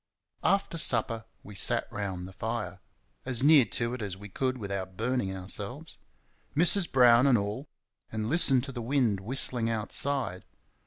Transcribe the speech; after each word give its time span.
After 0.43 0.79
supper 0.79 1.25
we 1.43 1.53
sat 1.53 1.85
round 1.91 2.27
the 2.27 2.33
fire 2.33 2.79
as 3.23 3.43
near 3.43 3.65
to 3.65 3.93
it 3.93 4.01
as 4.01 4.17
we 4.17 4.29
could 4.29 4.57
without 4.57 4.97
burning 4.97 5.31
ourselves 5.35 5.99
Mrs. 6.57 6.91
Brown 6.91 7.27
and 7.27 7.37
all, 7.37 7.69
and 8.11 8.27
listened 8.27 8.63
to 8.63 8.71
the 8.71 8.81
wind 8.81 9.19
whistling 9.19 9.69
outside. 9.69 10.43